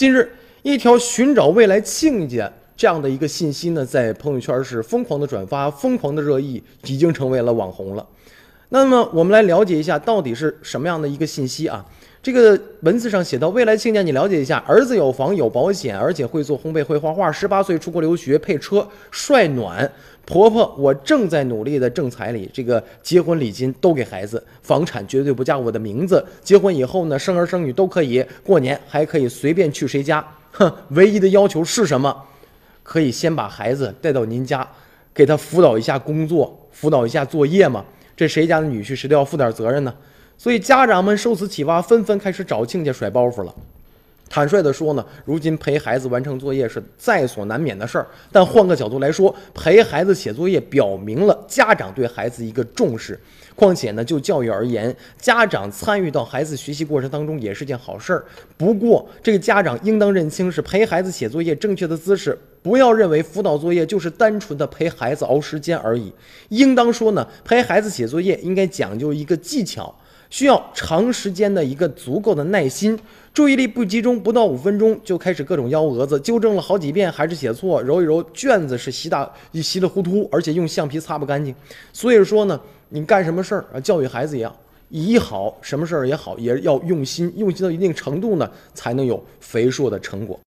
[0.00, 0.26] 近日，
[0.62, 8.06] 一条寻找未来亲家这样的一个信息呢，在朋友圈是疯狂的转发，疯狂的热议，已经成为了网红了。
[8.72, 11.84] 那么，我们来了解一下到底是什么样的一个信息啊？
[12.22, 19.90] 这个文字上写到，未来亲家，你了解一下，儿子有房有保险，而且会做烘焙会画画，十八岁出国留学，配车，帅暖。
[20.24, 26.24] 婆婆，我正在努力的挣彩礼，这个结婚礼金都给孩子，房产绝对不加我的名字。
[26.44, 30.24] 结婚以后呢，生儿生女都可以，过年还可以随便去谁家。
[30.52, 32.16] 哼，唯一的要求是什么？
[32.84, 34.64] 可以先把孩子带到您家，
[35.12, 37.84] 给他辅导一下工作，辅导一下作业吗？
[38.20, 39.94] 这谁家的女婿谁都要负点责任呢。
[40.36, 43.54] 所以家长们受此启发，纷纷开始找亲家甩包袱了。
[44.30, 48.06] 坦率地说呢，如今陪孩子完成作业是在所难免的事儿。
[48.30, 53.18] 但换个角度来说，陪孩子写作业表明了家长对孩子一个重视。
[53.56, 58.24] 况且呢，就教育而言，家长参与到孩子学习过程当中也是件好事儿。
[58.56, 66.10] 不过，这个家长应当认清是陪孩子写作业正确的姿势，不要认为辅导作业就是单纯的陪孩子熬时间而已。
[66.50, 69.94] 应当说呢，陪孩子写作业应该讲究一个技巧。
[70.30, 72.98] 需要长时间的一个足够的耐心，
[73.34, 81.54] 注意力不集中，不到五分钟就开始各种幺蛾子，纠正了好几遍还是写错，揉一揉卷子是稀大一稀里糊涂，而且用橡皮擦不干净。
[81.92, 82.58] 所以说呢，
[82.88, 84.54] 你干什么事儿啊，教育孩子一样，
[84.88, 90.40] 以好什么事儿也好，也要用心，用心到一定程度呢，才能有肥硕的成果。